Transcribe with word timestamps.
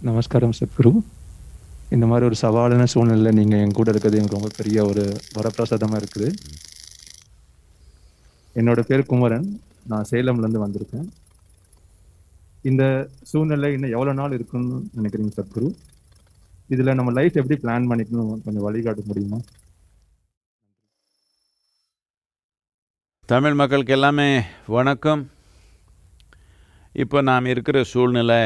நமஸ்காரம் 0.00 0.56
சத்குரு. 0.58 0.90
இந்த 1.94 2.04
மாதிரி 2.10 2.26
ஒரு 2.28 2.36
சவாலான 2.42 2.84
சூழ்நிலை 2.92 3.30
நீங்கள் 3.38 3.62
என் 3.64 3.76
கூட 3.78 3.90
இருக்கிறது 3.90 4.18
எனக்கு 4.20 4.36
ரொம்ப 4.36 4.50
பெரிய 4.56 4.84
ஒரு 4.84 5.04
வரப்பிரசாதமாக 5.36 6.00
இருக்குது. 6.02 6.28
என்னோட 8.60 8.80
பேர் 8.88 9.08
குமரன். 9.12 9.48
நான் 9.90 10.08
சேலம்லேருந்து 10.10 10.64
வந்திருக்கேன். 10.64 11.08
இந்த 12.70 13.08
சூழ்நிலை 13.30 13.72
இன்னும் 13.72 13.94
எவ்வளோ 13.96 14.12
நாள் 14.20 14.36
இருக்குன்னு 14.38 14.76
நினைக்கிறீங்க 14.96 15.32
சத்குரு? 15.38 15.68
இதில் 16.74 16.96
நம்ம 17.00 17.12
லைஃப் 17.18 17.38
எப்படி 17.42 17.60
பிளான் 17.62 17.88
பண்ணிக்கணும் 17.90 18.42
கொஞ்சம் 18.44 18.66
வழிகாட்ட 18.68 19.02
முடியுமா? 19.10 19.38
தமிழ் 23.26 23.54
மக்களுக்கு 23.60 23.92
எல்லாமே 23.92 24.42
வணக்கம். 24.78 25.30
இப்போ 26.92 27.20
நாம் 27.28 27.52
இருக்கிற 27.52 27.78
சூழ்நிலை 27.92 28.42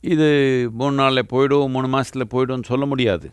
இது 0.00 0.26
மூணு 0.72 0.94
நாளில் 0.94 1.30
போயிடும் 1.30 1.68
மூணு 1.68 1.88
மாதத்தில் 1.88 2.30
போய்டும்னு 2.30 2.64
சொல்ல 2.64 2.86
முடியாது. 2.86 3.32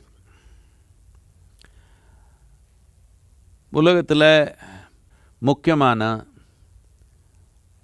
உலகத்தில் 3.72 4.56
முக்கியமான 5.38 6.26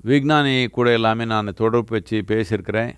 விஞ்ஞானி 0.01 0.67
கூட 0.67 0.91
எல்லாமே 0.91 1.25
நான் 1.25 1.53
தொடர்பு 1.53 1.87
வச்சு 1.89 2.23
பேசியிருக்கிறேன். 2.27 2.95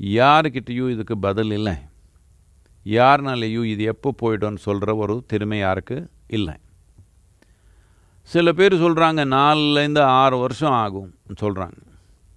யாருக்கிட்டேயும் 0.00 0.90
இதுக்கு 0.90 1.18
பதில் 1.18 1.50
இல்லை. 1.50 1.74
யாருனாலேயும் 2.84 3.64
இது 3.64 3.84
எப்போ 3.84 4.14
போய்டும்னு 4.22 4.56
சொல்கிற 4.56 4.94
ஒரு 4.94 5.24
திறமை 5.26 5.58
யாருக்கு 5.58 6.10
இல்லை. 6.26 6.54
சில 8.22 8.52
பேர் 8.52 8.74
சொல்கிறாங்க 8.74 9.22
நாலுலேருந்து 9.36 10.00
ஆறு 10.00 10.38
வருஷம் 10.38 10.72
ஆகும் 10.72 11.14
சொல்கிறாங்க 11.40 11.78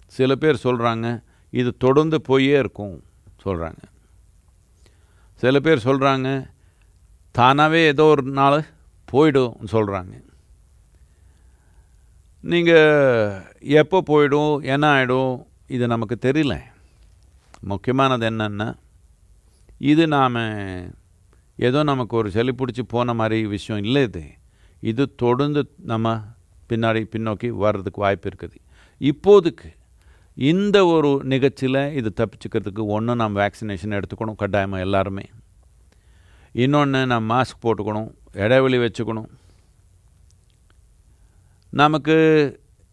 சில 0.06 0.34
பேர் 0.34 0.60
சொல்கிறாங்க 0.62 1.22
இது 1.60 1.70
தொடர்ந்து 1.84 2.18
போயே 2.28 2.58
இருக்கும் 2.62 2.96
சொல்கிறாங்க 3.44 3.82
சில 5.42 5.60
பேர் 5.60 5.86
சொல்கிறாங்க 5.88 6.28
தானாகவே 7.38 7.80
ஏதோ 7.92 8.04
ஒரு 8.14 8.24
நாள் 8.40 8.58
போயிடும் 9.08 9.54
சொல்கிறாங்க 9.74 10.14
நீங்கள் 12.52 13.42
எப்போ 13.80 13.98
போயிடும் 14.10 14.54
என்ன 14.74 14.84
ஆகிடும் 14.94 15.32
இது 15.74 15.84
நமக்கு 15.86 16.16
தெரியல. 16.28 16.54
முக்கியமானது 17.70 18.24
என்னென்னா 18.30 18.68
இது 19.90 20.04
நாம் 20.16 20.38
ஏதோ 21.68 21.80
நமக்கு 21.90 22.14
ஒரு 22.16 22.28
சளி 22.36 22.52
பிடிச்சி 22.58 22.82
போன 22.94 23.14
மாதிரி 23.20 23.38
விஷயம் 23.46 23.82
இல்லை 23.84 24.02
இது. 24.08 24.24
இது 24.90 25.02
தொடர்ந்து 25.14 25.60
நம்ம 25.92 26.14
பின்னாடி 26.70 27.02
பின்னோக்கி 27.12 27.48
வர்றதுக்கு 27.64 28.00
வாய்ப்பு 28.04 28.28
இருக்குது. 28.30 28.58
இப்போதுக்கு 29.00 29.68
இந்த 30.36 30.86
ஒரு 30.86 31.20
நிகழ்ச்சியில் 31.24 31.92
இது 31.98 32.12
தப்பிச்சுக்கிறதுக்கு 32.20 32.82
ஒன்று 32.86 33.14
நம்ம 33.14 33.34
வேக்சினேஷன் 33.42 33.96
எடுத்துக்கணும் 33.98 34.38
கட்டாயமாக 34.42 34.82
எல்லாருமே. 34.82 35.24
இன்னொன்று 36.52 37.06
நம்ம 37.06 37.24
மாஸ்க் 37.34 37.62
போட்டுக்கணும் 37.64 38.10
இடைவெளி 38.32 38.78
வச்சுக்கணும். 38.78 39.30
நமக்கு 41.70 42.16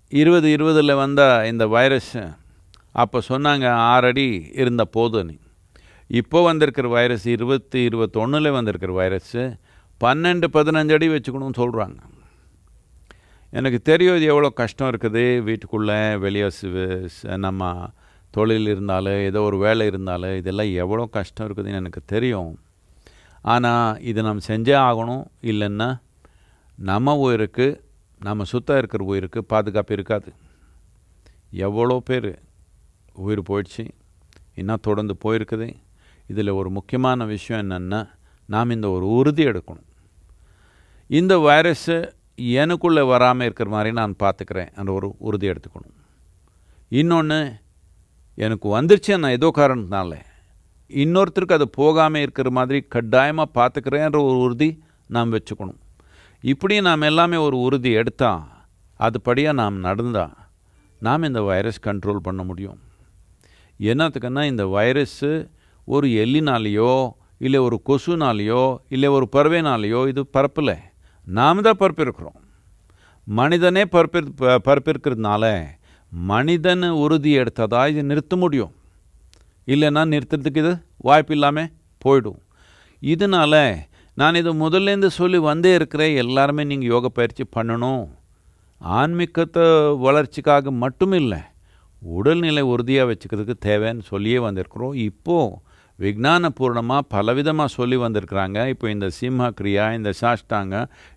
இருபது 0.10 0.50
இருபதில் 0.52 1.00
வந்த 1.04 1.22
இந்த 1.52 1.68
வைரஸ் 1.68 2.14
அப்போ 2.92 3.22
சொன்னாங்க 3.30 3.66
ஆறடி 3.70 4.52
இருந்த 4.62 4.86
போதுன்னு. 4.98 5.36
இப்போ 6.08 6.44
வந்திருக்கிற 6.44 6.88
வைரஸ் 6.88 7.26
இருபத்தி 7.26 7.80
இருபத்தொன்னில் 7.90 8.52
வந்திருக்கிற 8.52 8.94
வைரஸ்ஸு 9.02 9.44
பன்னெண்டு 10.04 10.48
பதினஞ்சு 10.56 10.94
அடி 10.94 11.10
வச்சுக்கணும்னு 11.10 11.62
சொல்கிறாங்க 11.62 11.98
எனக்கு 13.58 13.80
தெரியும் 13.90 14.16
இது 14.16 14.26
எவ்வளோ 14.26 14.50
கஷ்டம் 14.60 14.90
இருக்குது. 14.92 15.24
வீட்டுக்குள்ளே 15.48 16.00
வெளியே 16.24 16.48
நம்ம 17.46 17.70
தொழில் 18.36 18.68
இருந்தாலும் 18.74 19.20
ஏதோ 19.30 19.40
ஒரு 19.42 19.58
வேலை 19.58 19.86
இருந்தாலும் 19.92 20.36
இதெல்லாம் 20.40 20.72
எவ்வளோ 20.84 21.06
கஷ்டம் 21.16 21.48
இருக்குதுன்னு 21.48 21.80
எனக்கு 21.82 22.02
தெரியும். 22.14 22.52
ஆனால் 23.54 24.00
இது 24.10 24.20
நம்ம 24.28 24.44
செஞ்சே 24.48 24.76
ஆகணும். 24.90 25.24
இல்லைன்னா 25.52 25.90
நம்ம 26.90 27.16
உயிருக்கு 27.26 27.68
நம்ம 28.28 28.46
சுத்தம் 28.52 28.80
இருக்கிற 28.82 29.04
உயிருக்கு 29.12 29.40
பாதுகாப்பு 29.54 29.94
இருக்காது. 29.98 30.30
எவ்வளோ 31.66 31.98
பேர் 32.10 32.32
உயிர் 33.26 33.42
போயிடுச்சு. 33.50 33.86
இன்னும் 34.60 34.86
தொடர்ந்து 34.88 35.16
போயிருக்குது. 35.24 35.68
இதில் 36.32 36.58
ஒரு 36.60 36.70
முக்கியமான 36.78 37.26
விஷயம் 37.26 37.62
என்னென்னா 37.64 38.02
நாம் 38.54 38.76
இந்த 38.78 38.88
ஒரு 38.96 39.06
உறுதி 39.20 39.44
எடுக்கணும். 39.52 39.88
இந்த 41.20 41.34
வைரஸ்ஸு 41.48 41.98
எனக்குள்ளே 42.40 43.08
வராமல் 43.08 43.46
இருக்கிற 43.48 43.70
மாதிரி 43.70 43.92
நான் 43.92 44.20
பார்த்துக்கிறேன் 44.24 44.72
அந்த 44.76 44.92
ஒரு 44.92 45.16
உறுதி 45.18 45.50
எடுத்துக்கணும். 45.50 45.96
இன்னொன்று 46.90 47.40
எனக்கு 48.36 48.68
வந்துருச்சு 48.78 49.18
நான் 49.18 49.38
ஏதோ 49.38 49.52
காரணத்தினால. 49.56 50.12
இன்னொருத்தருக்கு 50.90 51.54
அது 51.54 51.70
போகாமல் 51.70 52.22
இருக்கிற 52.22 52.50
மாதிரி 52.50 52.80
கட்டாயமாக 52.88 53.56
பார்த்துக்கிறேன்ற 53.60 54.20
ஒரு 54.30 54.38
உறுதி 54.38 54.84
நாம் 55.08 55.34
வச்சுக்கணும். 55.34 55.80
இப்படி 56.40 56.82
நாம் 56.82 57.02
எல்லாமே 57.02 57.38
ஒரு 57.38 57.58
உறுதி 57.58 57.92
எடுத்தால் 57.92 58.44
அதுபடியாக 59.00 59.52
நாம் 59.52 59.78
நடந்தால் 59.78 60.38
நாம் 61.02 61.24
இந்த 61.24 61.42
வைரஸ் 61.42 61.86
கண்ட்ரோல் 61.86 62.26
பண்ண 62.28 62.44
முடியும். 62.44 62.80
என்னத்துக்குன்னா 63.80 64.44
இந்த 64.46 64.64
வைரஸ்ஸு 64.66 65.50
ஒரு 65.86 66.08
எல்லினாலேயோ 66.08 67.12
இல்லை 67.38 67.60
ஒரு 67.60 67.82
கொசுனாலேயோ 67.90 68.78
இல்லை 68.88 69.10
ஒரு 69.10 69.30
பறவைனாலேயோ 69.32 70.08
இது 70.08 70.28
பரப்பலை. 70.38 70.78
நாம் 71.38 71.66
தான் 71.66 71.80
பரப்பிருக்கிறோம் 71.82 72.38
மனிதனே 73.28 73.84
பரப்பி 73.94 74.20
பரப்பிருக்கிறதுனால 74.68 75.46
மனிதன் 76.12 76.86
உறுதி 77.04 77.32
எடுத்ததா 77.42 77.82
இது 77.92 78.04
நிறுத்த 78.12 78.36
முடியும். 78.44 78.72
இல்லைன்னா 79.74 80.04
நிறுத்துறதுக்கு 80.14 80.62
இது 80.64 80.72
வாய்ப்பு 81.08 81.34
இல்லாமல் 81.36 81.70
போயிடும். 82.04 82.40
இதனால் 83.02 83.62
நான் 84.18 84.40
இது 84.42 84.52
முதல்லேருந்து 84.64 85.10
சொல்லி 85.20 85.40
வந்தே 85.50 85.72
இருக்கிறேன். 85.80 86.16
எல்லாருமே 86.24 86.64
நீங்கள் 86.72 86.92
யோக 86.94 87.10
பயிற்சி 87.18 87.44
பண்ணணும். 87.58 88.06
ஆன்மீகத்தை 88.82 89.66
வளர்ச்சிக்காக 90.06 90.72
மட்டும் 90.84 91.16
இல்லை 91.22 91.42
உடல்நிலை 92.02 92.64
உறுதியாக 92.74 93.10
வச்சுக்கிறதுக்கு 93.12 93.56
தேவைன்னு 93.70 94.04
சொல்லியே 94.12 94.40
வந்திருக்கிறோம். 94.48 94.96
இப்போது 95.10 95.58
விஜானபூர்ணமாக 96.04 97.10
பலவிதமாக 97.16 97.76
சொல்லி 97.78 97.98
வந்திருக்கிறாங்க. 98.06 98.58
இப்போ 98.74 98.86
இந்த 98.96 99.08
சிம்ஹ 99.20 99.50
கிரியா 99.60 99.86
இந்த 99.98 100.12
சாஷ்டாங்க 100.22 100.76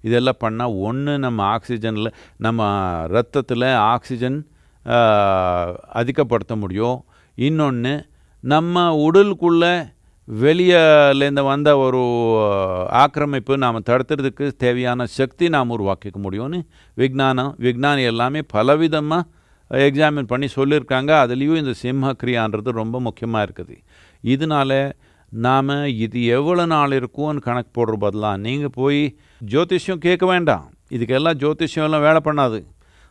இதெல்லாம் 0.08 0.42
பண்ணால் 0.44 0.76
ஒன்று 0.88 1.14
நம்ம 1.26 1.40
ஆக்சிஜனில் 1.56 2.12
நம்ம 2.46 2.70
ரத்தத்தில் 3.16 3.68
ஆக்சிஜன் 3.94 4.38
அதிகப்படுத்த 6.00 6.54
முடியும். 6.62 6.98
இன்னொன்று 7.38 7.94
நம்ம 8.44 8.84
உடலுக்குள்ளே 9.06 9.74
வெளியிலேருந்து 10.28 11.42
வந்த 11.50 11.70
ஒரு 11.84 12.00
ஆக்கிரமிப்பு 13.02 13.54
நாம் 13.64 13.86
தடுத்துறதுக்கு 13.88 14.44
தேவையான 14.64 15.06
சக்தி 15.18 15.46
நாம் 15.54 15.72
உருவாக்கிக்க 15.76 16.18
முடியும்னு 16.26 16.60
விஜானம் 16.96 17.52
விஜானி 17.66 18.02
எல்லாமே 18.12 18.40
பலவிதமாக 18.54 19.28
எக்ஸாமின் 19.86 20.30
பண்ணி 20.32 20.48
சொல்லியிருக்காங்க 20.56 21.10
அதுலேயும் 21.24 21.60
இந்த 21.62 21.72
சிம்ம 21.82 22.12
கிரியான்றது 22.22 22.70
ரொம்ப 22.82 22.96
முக்கியமாக 23.06 23.44
இருக்குது. 23.46 23.76
இதனால் 24.34 24.78
நாம் 25.32 25.70
இது 26.04 26.18
எவ்வளோ 26.38 26.64
நாள் 26.72 26.96
இருக்கும்னு 26.98 27.44
கணக்கு 27.46 27.70
போடுற 27.76 27.94
பதிலாக 28.04 28.42
நீங்கள் 28.46 28.74
போய் 28.80 29.02
ஜோதிஷ்யம் 29.52 30.04
கேட்க 30.06 30.24
வேண்டாம். 30.32 30.66
இதுக்கெல்லாம் 30.96 31.38
ஜோதிஷ்யம் 31.42 31.86
எல்லாம் 31.88 32.04
வேலை 32.08 32.20
பண்ணாது. 32.28 32.60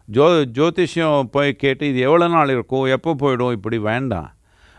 ஜோ 0.08 0.28
ஜோதிஷ்யம் 0.58 1.32
போய் 1.36 1.60
கேட்டு 1.64 1.90
இது 1.92 2.00
எவ்வளோ 2.08 2.28
நாள் 2.36 2.54
இருக்கும் 2.56 2.86
எப்போ 2.96 3.12
போயிடும் 3.24 3.56
இப்படி 3.58 3.78
வேண்டாம். 3.90 4.30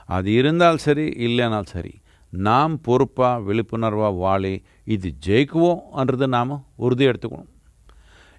அது 0.08 0.28
இருந்தால் 0.40 0.82
சரி 0.86 1.06
இல்லைனால் 1.26 1.70
சரி. 1.74 1.92
நாம் 2.32 2.74
பொறுப்பாக 2.86 3.42
விழிப்புணர்வாக 3.46 4.18
வாழி 4.24 4.54
இது 4.94 5.08
ஜெயிக்குவோன்றது 5.26 6.26
நாம் 6.36 6.54
உறுதி 6.84 7.04
எடுத்துக்கணும் 7.10 7.50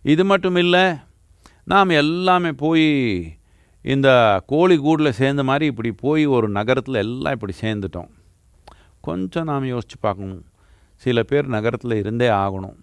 இது 0.06 0.24
மட்டும் 0.32 0.58
இல்லை 0.64 0.86
நாம் 1.72 1.92
எல்லாமே 2.02 2.52
போய் 2.64 2.88
இந்த 3.82 4.10
கோழி 4.52 4.76
கூடில் 4.78 5.18
சேர்ந்த 5.20 5.42
மாதிரி 5.50 5.66
இப்படி 5.72 5.92
போய் 6.06 6.24
ஒரு 6.36 6.48
நகரத்தில் 6.50 7.04
எல்லாம் 7.04 7.36
இப்படி 7.38 7.54
சேர்ந்துட்டோம். 7.62 8.10
கொஞ்சம் 9.08 9.48
நாம் 9.50 9.72
யோசித்து 9.74 9.98
பார்க்கணும். 10.00 10.44
சில 11.04 11.24
பேர் 11.30 11.48
நகரத்தில் 11.56 11.96
இருந்தே 12.02 12.28
ஆகணும். 12.44 12.78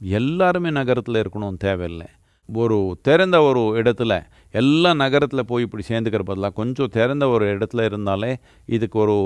எல்லாருமே 0.00 0.70
நகரத்தில் 0.78 1.20
இருக்கணும் 1.22 1.60
தேவையில்லை. 1.66 2.08
ஒரு 2.48 2.78
திறந்த 3.02 3.36
ஒரு 3.48 3.60
இடத்துல 3.80 4.12
எல்லா 4.60 4.90
நகரத்தில் 5.02 5.48
போய் 5.50 5.64
இப்படி 5.66 5.84
சேர்ந்துக்கிற 5.88 6.22
பதிலாக 6.30 6.56
கொஞ்சம் 6.60 6.94
திறந்த 6.96 7.24
ஒரு 7.28 7.44
இடத்துல 7.54 7.84
இருந்தாலே 7.90 8.32
இதுக்கு 8.76 8.98
ஒரு 8.98 9.16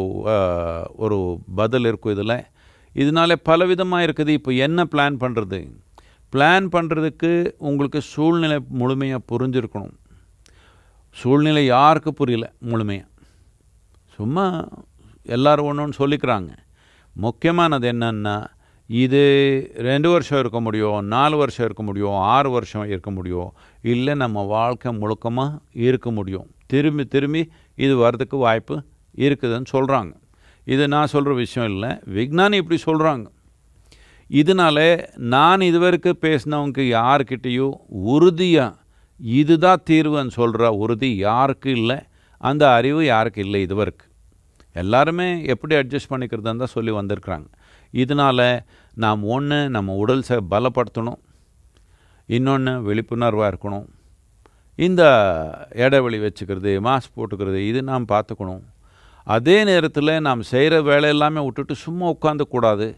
ஒரு 1.05 1.19
பதில் 1.61 1.89
இருக்கும் 1.91 2.15
இதில். 2.17 2.37
இதனால 2.95 3.37
பலவிதமாக 3.49 4.07
இருக்குது. 4.07 4.33
இப்போ 4.39 4.51
என்ன 4.67 4.85
பிளான் 4.93 5.17
பண்ணுறது 5.25 5.61
பிளான் 6.35 6.67
பண்ணுறதுக்கு 6.75 7.31
உங்களுக்கு 7.69 8.01
சூழ்நிலை 8.01 8.59
முழுமையாக 8.81 9.27
புரிஞ்சிருக்கணும். 9.33 9.95
சூழ்நிலை 11.17 11.65
யாருக்கு 11.67 12.13
புரியல? 12.15 12.47
முழுமையாக 12.71 13.09
சும்மா 14.17 14.47
எல்லோரும் 15.35 15.67
ஒன்று 15.67 15.83
ஒன்று 15.83 16.01
சொல்லிக்கிறாங்க. 16.01 16.51
முக்கியமானது 17.17 17.93
என்னன்னா 17.93 18.35
இது 18.87 19.21
ரெண்டு 19.89 20.09
வருஷம் 20.11 20.39
இருக்க 20.39 20.61
முடியும் 20.61 21.07
நாலு 21.07 21.37
வருஷம் 21.37 21.65
இருக்க 21.65 21.83
முடியும் 21.83 22.17
ஆறு 22.33 22.51
வருஷம் 22.51 22.89
இருக்க 22.89 23.11
முடியும். 23.11 23.51
இல்லை 23.93 24.15
நம்ம 24.15 24.43
வாழ்க்கை 24.43 24.93
முழுக்கமாக 24.93 25.59
இருக்க 25.87 26.11
முடியும். 26.11 26.49
திரும்பி 26.67 27.05
திரும்பி 27.15 27.43
இது 27.85 27.97
வர்றதுக்கு 27.97 28.37
வாய்ப்பு 28.37 28.77
இருக்குதுன்னு 29.17 29.71
சொல்கிறாங்க 29.73 30.13
இது 30.65 30.89
நான் 30.89 31.13
சொல்கிற 31.15 31.35
விஷயம் 31.35 31.71
இல்லை. 31.71 31.91
விஞ்ஞானி 32.17 32.57
இப்படி 32.57 32.79
சொல்கிறாங்க 32.87 33.27
இதனால 34.41 34.79
நான் 35.35 35.69
இதுவரைக்கும் 35.71 36.23
பேசினவங்க 36.25 36.83
யாருக்கிட்டேயும் 36.99 37.77
உறுதியாக 38.15 38.79
இதுதான் 39.21 39.85
தீர்வுன்னு 39.91 40.33
சொல்கிற 40.41 40.71
உறுதி 40.85 41.11
யாருக்கு 41.27 41.71
இல்லை 41.71 41.99
அந்த 42.41 42.65
அறிவு 42.79 43.03
யாருக்கு 43.05 43.41
இல்லை 43.47 43.61
இதுவரைக்கும் 43.67 44.11
எல்லாருமே 44.83 45.27
எப்படி 45.53 45.75
அட்ஜஸ்ட் 45.75 46.11
பண்ணிக்கிறதுன்னு 46.13 46.63
தான் 46.63 46.75
சொல்லி 46.77 46.93
வந்திருக்கிறாங்க. 47.01 47.47
இதனால் 47.91 48.47
நாம் 49.05 49.23
ஒன்று 49.35 49.59
நம்ம 49.77 49.95
உடல் 50.03 50.25
ச 50.29 50.39
பலப்படுத்தணும். 50.53 51.21
இன்னொன்று 52.29 52.73
விழிப்புணர்வாக 52.87 53.51
இருக்கணும். 53.53 53.87
இந்த 54.79 55.03
இடைவெளி 55.85 56.19
வச்சுக்கிறது 56.25 56.73
மாஸ்க் 56.89 57.17
போட்டுக்கிறது 57.17 57.61
இது 57.71 57.83
நாம் 57.91 58.11
பார்த்துக்கணும். 58.15 58.63
அதே 59.27 59.57
நேரத்தில் 59.65 60.21
நாம் 60.21 60.43
செய்கிற 60.53 60.83
வேலை 60.83 61.09
எல்லாமே 61.09 61.41
விட்டுட்டு 61.45 61.75
சும்மா 61.85 62.07
உட்காந்துக்கூடாது 62.17 62.89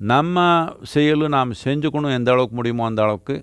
நம்ம 0.00 0.44
செயலும் 0.92 1.34
நாம் 1.36 1.58
செஞ்சுக்கணும் 1.64 2.14
எந்த 2.18 2.30
அளவுக்கு 2.32 2.56
முடியுமோ 2.58 2.84
அந்த 2.90 3.02
அளவுக்கு. 3.02 3.36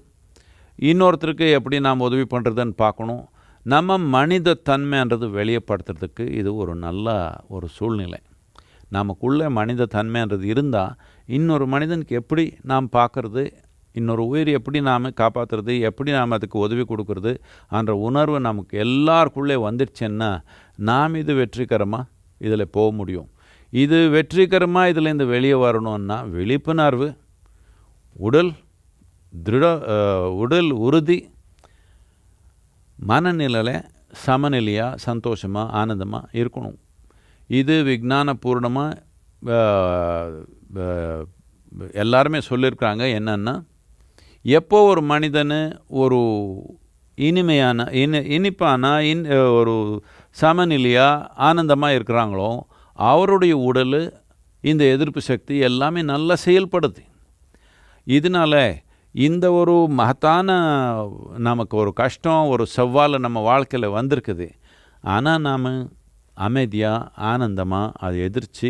இன்னொருத்தருக்கு 0.80 1.48
எப்படி 1.57 1.80
நாம் 1.88 2.06
உதவி 2.07 2.25
பண்ணுறதுன்னு 2.33 2.75
பார்க்கணும். 2.83 3.24
நம்ம 3.65 3.98
மனித 4.15 4.57
தன்மைன்றது 4.69 5.25
வெளியப்படுத்துறதுக்கு 5.38 6.24
இது 6.39 6.51
ஒரு 6.56 6.75
நல்ல 6.86 7.07
ஒரு 7.56 7.68
சூழ்நிலை. 7.77 8.19
நமக்குள்ளே 8.98 9.48
மனித 9.57 9.88
தன்மைன்றது 9.98 10.45
இருந்தால் 10.53 10.95
இன்னொரு 11.38 11.65
மனிதனுக்கு 11.74 12.13
எப்படி 12.21 12.45
நாம் 12.71 12.88
பார்க்குறது 12.98 13.44
இன்னொரு 14.00 14.24
உயிர் 14.31 14.50
எப்படி 14.57 14.80
நாம் 14.89 15.15
காப்பாற்றுறது 15.21 15.74
எப்படி 15.89 16.12
நாம் 16.18 16.36
அதுக்கு 16.36 16.57
உதவி 16.59 16.83
கொடுக்கறது 16.89 17.31
என்ற 17.80 17.92
உணர்வு 18.07 18.39
நமக்கு 18.50 18.75
எல்லாருக்குள்ளே 18.86 19.57
வந்துடுச்சுன்னா 19.68 20.31
நாம் 20.89 21.15
இது 21.21 21.33
வெற்றிகரமாக 21.33 22.09
இதில் 22.38 22.74
போக 22.77 22.89
முடியும். 23.00 23.30
இது 23.73 23.97
வெற்றிகரமாக 24.15 24.91
இதிலேருந்து 24.91 25.25
வெளியே 25.33 25.57
வரணும்னா 25.63 26.18
விழிப்புணர்வு 26.35 27.07
உடல் 28.25 28.51
திருட 29.33 29.65
உடல் 30.41 30.71
உறுதி 30.85 31.18
மனநிலையில் 33.00 33.75
சமநிலையாக 34.23 35.00
சந்தோஷமாக 35.06 35.73
ஆனந்தமாக 35.81 36.31
இருக்கணும். 36.39 36.77
இது 37.59 37.75
விஜானபூர்ணமாக 37.89 38.97
எல்லாருமே 42.03 42.39
சொல்லியிருக்கிறாங்க. 42.50 43.03
என்னென்னா 43.19 43.56
எப்போ 44.57 44.77
ஒரு 44.91 45.01
மனிதன் 45.12 45.57
ஒரு 46.01 46.19
இனிமையான 47.17 47.88
இனி 48.01 48.19
இனிப்பான 48.35 48.91
இன் 49.12 49.24
ஒரு 49.59 49.75
சமநிலையாக 50.41 51.25
ஆனந்தமாக 51.47 51.97
இருக்கிறாங்களோ 51.97 52.51
அவருடைய 53.09 53.53
உடல் 53.69 54.00
இந்த 54.63 54.83
எதிர்ப்பு 54.94 55.21
சக்தி 55.30 55.56
எல்லாமே 55.68 56.01
நல்லா 56.13 56.36
செயல்படுது. 56.45 57.01
இதனால் 58.07 58.63
இந்த 59.15 59.45
ஒரு 59.59 59.75
மகத்தான 60.00 60.50
நமக்கு 61.48 61.75
ஒரு 61.83 61.92
கஷ்டம் 62.01 62.51
ஒரு 62.53 62.65
செவ்வாலை 62.75 63.18
நம்ம 63.25 63.39
வாழ்க்கையில் 63.50 63.95
வந்திருக்குது. 63.98 64.48
ஆனால் 65.03 65.44
நாம் 65.48 65.68
அமைதியாக 66.38 67.09
ஆனந்தமாக 67.31 67.95
அதை 68.06 68.19
எதிர்த்து 68.27 68.69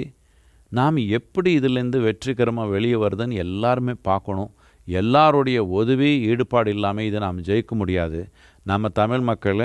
நாம் 0.72 0.98
எப்படி 1.18 1.50
இதிலேருந்து 1.60 2.00
வெற்றிகரமாக 2.08 2.74
வெளியே 2.76 2.98
வருதுன்னு 3.04 3.42
எல்லாருமே 3.46 3.94
பார்க்கணும். 4.10 4.52
எல்லாருடைய 4.88 5.60
உதவி 5.80 6.10
ஈடுபாடு 6.32 6.70
இல்லாமல் 6.76 7.08
இதை 7.10 7.20
நாம் 7.26 7.46
ஜெயிக்க 7.48 7.74
முடியாது. 7.82 8.20
நம்ம 8.70 8.90
தமிழ் 9.02 9.24
மக்கள் 9.30 9.64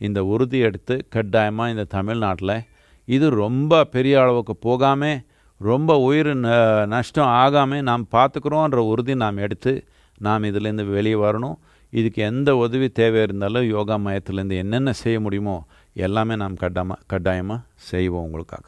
இந்த 0.00 0.20
உறுதி 0.34 0.58
எடுத்து 0.68 0.94
கட்டாயமாக 1.14 1.72
இந்த 1.74 1.84
தமிழ்நாட்டில் 1.96 2.56
இது 3.04 3.26
ரொம்ப 3.30 3.84
பெரிய 3.84 4.14
அளவுக்கு 4.22 4.56
போகாமல் 4.56 5.22
ரொம்ப 5.60 5.96
உயிர் 5.98 6.32
நஷ்டம் 6.94 7.32
ஆகாமல் 7.42 7.86
நாம் 7.88 8.04
பார்த்துக்குறோன்ற 8.16 8.78
உறுதி 8.92 9.14
நாம் 9.14 9.36
எடுத்து 9.36 9.72
நாம் 10.18 10.42
இதுலேருந்து 10.42 10.84
வெளியே 10.96 11.14
வரணும். 11.14 11.56
இதுக்கு 11.92 12.20
எந்த 12.22 12.50
உதவி 12.56 12.88
தேவை 12.88 13.22
இருந்தாலும் 13.22 13.66
யோகா 13.74 13.96
மையத்துலேருந்து 14.04 14.56
என்னென்ன 14.64 14.92
செய்ய 14.92 15.20
முடியுமோ 15.20 15.56
எல்லாமே 16.06 16.36
நாம் 16.42 16.60
கட்டாயமாக 16.62 17.00
கட்டாயமாக 17.06 17.60
செய்வோம் 17.90 18.24
உங்களுக்காக. 18.26 18.64